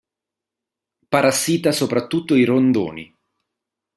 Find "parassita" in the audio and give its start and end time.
1.09-1.71